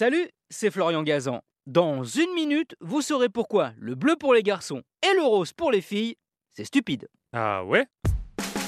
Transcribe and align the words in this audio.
Salut, 0.00 0.30
c'est 0.48 0.70
Florian 0.70 1.02
Gazan. 1.02 1.42
Dans 1.66 2.04
une 2.04 2.32
minute, 2.32 2.74
vous 2.80 3.02
saurez 3.02 3.28
pourquoi 3.28 3.72
le 3.78 3.94
bleu 3.94 4.16
pour 4.16 4.32
les 4.32 4.42
garçons 4.42 4.80
et 5.06 5.14
le 5.14 5.22
rose 5.22 5.52
pour 5.52 5.70
les 5.70 5.82
filles, 5.82 6.16
c'est 6.48 6.64
stupide. 6.64 7.06
Ah 7.34 7.66
ouais? 7.66 7.84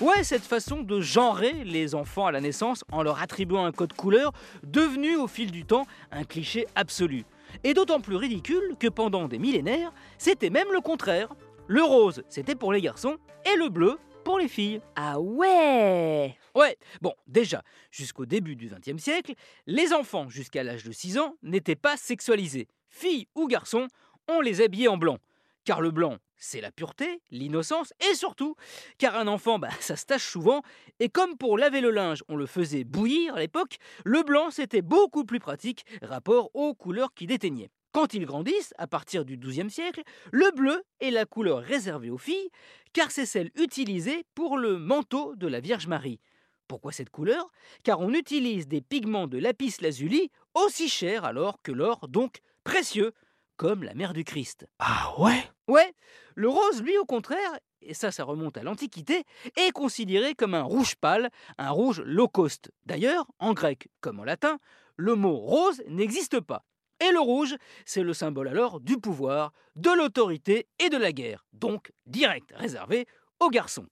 Ouais, 0.00 0.22
cette 0.22 0.44
façon 0.44 0.84
de 0.84 1.00
genrer 1.00 1.64
les 1.64 1.96
enfants 1.96 2.26
à 2.26 2.30
la 2.30 2.40
naissance 2.40 2.84
en 2.92 3.02
leur 3.02 3.20
attribuant 3.20 3.64
un 3.64 3.72
code 3.72 3.92
couleur, 3.92 4.30
devenu 4.62 5.16
au 5.16 5.26
fil 5.26 5.50
du 5.50 5.64
temps 5.64 5.84
un 6.12 6.22
cliché 6.22 6.68
absolu. 6.76 7.24
Et 7.64 7.74
d'autant 7.74 8.00
plus 8.00 8.14
ridicule 8.14 8.76
que 8.78 8.86
pendant 8.86 9.26
des 9.26 9.40
millénaires, 9.40 9.92
c'était 10.18 10.48
même 10.48 10.70
le 10.72 10.80
contraire. 10.80 11.34
Le 11.66 11.82
rose, 11.82 12.22
c'était 12.28 12.54
pour 12.54 12.72
les 12.72 12.80
garçons, 12.80 13.16
et 13.52 13.56
le 13.56 13.68
bleu, 13.68 13.98
pour 14.26 14.40
les 14.40 14.48
filles. 14.48 14.80
Ah 14.96 15.20
ouais 15.20 16.36
Ouais, 16.56 16.76
bon, 17.00 17.14
déjà, 17.28 17.62
jusqu'au 17.92 18.26
début 18.26 18.56
du 18.56 18.68
XXe 18.68 19.00
siècle, 19.00 19.34
les 19.68 19.92
enfants 19.92 20.28
jusqu'à 20.28 20.64
l'âge 20.64 20.82
de 20.82 20.90
6 20.90 21.18
ans 21.18 21.36
n'étaient 21.44 21.76
pas 21.76 21.96
sexualisés. 21.96 22.66
Filles 22.88 23.28
ou 23.36 23.46
garçons, 23.46 23.86
on 24.26 24.40
les 24.40 24.62
habillait 24.62 24.88
en 24.88 24.96
blanc. 24.96 25.18
Car 25.64 25.80
le 25.80 25.92
blanc, 25.92 26.16
c'est 26.36 26.60
la 26.60 26.72
pureté, 26.72 27.20
l'innocence 27.30 27.92
et 28.10 28.16
surtout, 28.16 28.56
car 28.98 29.14
un 29.14 29.28
enfant, 29.28 29.60
bah, 29.60 29.70
ça 29.78 29.94
se 29.94 30.06
tâche 30.06 30.26
souvent, 30.26 30.62
et 30.98 31.08
comme 31.08 31.36
pour 31.36 31.56
laver 31.56 31.80
le 31.80 31.92
linge, 31.92 32.24
on 32.26 32.34
le 32.34 32.46
faisait 32.46 32.82
bouillir 32.82 33.36
à 33.36 33.38
l'époque, 33.38 33.76
le 34.04 34.24
blanc 34.24 34.50
c'était 34.50 34.82
beaucoup 34.82 35.24
plus 35.24 35.38
pratique 35.38 35.84
rapport 36.02 36.50
aux 36.52 36.74
couleurs 36.74 37.14
qui 37.14 37.28
déteignaient. 37.28 37.70
Quand 37.96 38.12
ils 38.12 38.26
grandissent, 38.26 38.74
à 38.76 38.86
partir 38.86 39.24
du 39.24 39.38
XIIe 39.38 39.70
siècle, 39.70 40.02
le 40.30 40.50
bleu 40.54 40.82
est 41.00 41.10
la 41.10 41.24
couleur 41.24 41.62
réservée 41.62 42.10
aux 42.10 42.18
filles, 42.18 42.50
car 42.92 43.10
c'est 43.10 43.24
celle 43.24 43.50
utilisée 43.54 44.26
pour 44.34 44.58
le 44.58 44.76
manteau 44.76 45.34
de 45.34 45.46
la 45.46 45.60
Vierge 45.60 45.86
Marie. 45.86 46.20
Pourquoi 46.68 46.92
cette 46.92 47.08
couleur? 47.08 47.50
Car 47.84 48.00
on 48.00 48.12
utilise 48.12 48.68
des 48.68 48.82
pigments 48.82 49.26
de 49.26 49.38
lapis 49.38 49.76
lazuli 49.80 50.28
aussi 50.52 50.90
chers 50.90 51.24
alors 51.24 51.62
que 51.62 51.72
l'or, 51.72 52.06
donc 52.08 52.40
précieux, 52.64 53.14
comme 53.56 53.82
la 53.82 53.94
mère 53.94 54.12
du 54.12 54.24
Christ. 54.24 54.66
Ah 54.78 55.14
ouais? 55.18 55.42
Ouais, 55.66 55.94
le 56.34 56.50
rose, 56.50 56.82
lui, 56.82 56.98
au 56.98 57.06
contraire, 57.06 57.58
et 57.80 57.94
ça, 57.94 58.12
ça 58.12 58.24
remonte 58.24 58.58
à 58.58 58.62
l'Antiquité, 58.62 59.24
est 59.56 59.72
considéré 59.72 60.34
comme 60.34 60.52
un 60.52 60.64
rouge 60.64 60.96
pâle, 60.96 61.30
un 61.56 61.70
rouge 61.70 62.02
low 62.04 62.28
cost. 62.28 62.70
D'ailleurs, 62.84 63.24
en 63.38 63.54
grec 63.54 63.88
comme 64.02 64.20
en 64.20 64.24
latin, 64.24 64.58
le 64.96 65.14
mot 65.14 65.36
rose 65.36 65.82
n'existe 65.88 66.40
pas. 66.40 66.62
Et 67.00 67.10
le 67.12 67.20
rouge, 67.20 67.56
c'est 67.84 68.02
le 68.02 68.14
symbole 68.14 68.48
alors 68.48 68.80
du 68.80 68.98
pouvoir, 68.98 69.52
de 69.74 69.90
l'autorité 69.90 70.66
et 70.78 70.88
de 70.88 70.96
la 70.96 71.12
guerre, 71.12 71.44
donc 71.52 71.92
direct 72.06 72.52
réservé 72.54 73.06
aux 73.40 73.50
garçons. 73.50 73.86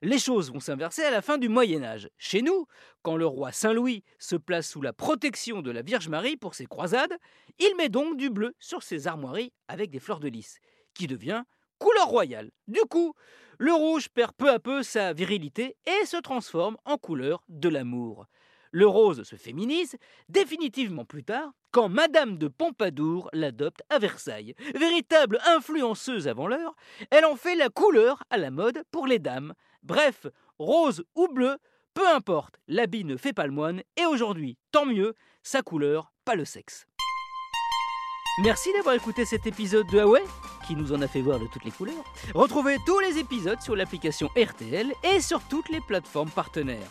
Les 0.00 0.18
choses 0.18 0.52
vont 0.52 0.60
s'inverser 0.60 1.02
à 1.02 1.10
la 1.10 1.22
fin 1.22 1.38
du 1.38 1.48
Moyen 1.48 1.82
Âge. 1.82 2.08
Chez 2.18 2.40
nous, 2.40 2.66
quand 3.02 3.16
le 3.16 3.26
roi 3.26 3.50
Saint-Louis 3.50 4.04
se 4.18 4.36
place 4.36 4.68
sous 4.68 4.80
la 4.80 4.92
protection 4.92 5.60
de 5.60 5.72
la 5.72 5.82
Vierge 5.82 6.08
Marie 6.08 6.36
pour 6.36 6.54
ses 6.54 6.66
croisades, 6.66 7.18
il 7.58 7.74
met 7.76 7.88
donc 7.88 8.16
du 8.16 8.30
bleu 8.30 8.54
sur 8.60 8.82
ses 8.84 9.08
armoiries 9.08 9.52
avec 9.66 9.90
des 9.90 9.98
fleurs 9.98 10.20
de 10.20 10.28
lys, 10.28 10.58
qui 10.94 11.08
devient 11.08 11.42
couleur 11.78 12.06
royale. 12.06 12.50
Du 12.68 12.80
coup, 12.88 13.14
le 13.58 13.72
rouge 13.72 14.08
perd 14.08 14.32
peu 14.32 14.50
à 14.50 14.60
peu 14.60 14.84
sa 14.84 15.12
virilité 15.12 15.76
et 15.84 16.06
se 16.06 16.16
transforme 16.16 16.76
en 16.84 16.96
couleur 16.96 17.42
de 17.48 17.68
l'amour. 17.68 18.26
Le 18.70 18.86
rose 18.86 19.22
se 19.22 19.36
féminise 19.36 19.96
définitivement 20.28 21.04
plus 21.04 21.24
tard 21.24 21.52
quand 21.70 21.88
Madame 21.88 22.38
de 22.38 22.48
Pompadour 22.48 23.28
l'adopte 23.32 23.82
à 23.90 23.98
Versailles. 23.98 24.54
Véritable 24.74 25.38
influenceuse 25.46 26.28
avant 26.28 26.48
l'heure, 26.48 26.74
elle 27.10 27.24
en 27.24 27.36
fait 27.36 27.54
la 27.54 27.68
couleur 27.68 28.22
à 28.30 28.36
la 28.36 28.50
mode 28.50 28.82
pour 28.90 29.06
les 29.06 29.18
dames. 29.18 29.54
Bref, 29.82 30.26
rose 30.58 31.04
ou 31.14 31.28
bleu, 31.28 31.56
peu 31.94 32.06
importe, 32.08 32.56
l'habit 32.68 33.04
ne 33.04 33.16
fait 33.16 33.32
pas 33.32 33.46
le 33.46 33.52
moine 33.52 33.82
et 33.96 34.06
aujourd'hui, 34.06 34.56
tant 34.72 34.86
mieux, 34.86 35.14
sa 35.42 35.62
couleur, 35.62 36.12
pas 36.24 36.34
le 36.34 36.44
sexe. 36.44 36.86
Merci 38.42 38.72
d'avoir 38.72 38.94
écouté 38.94 39.24
cet 39.24 39.46
épisode 39.48 39.86
de 39.88 39.98
Huawei 39.98 40.22
qui 40.68 40.76
nous 40.76 40.92
en 40.92 41.00
a 41.02 41.08
fait 41.08 41.22
voir 41.22 41.40
de 41.40 41.46
toutes 41.46 41.64
les 41.64 41.70
couleurs. 41.70 42.04
Retrouvez 42.34 42.76
tous 42.86 43.00
les 43.00 43.18
épisodes 43.18 43.60
sur 43.60 43.74
l'application 43.74 44.28
RTL 44.36 44.92
et 45.02 45.20
sur 45.20 45.40
toutes 45.48 45.70
les 45.70 45.80
plateformes 45.80 46.30
partenaires. 46.30 46.90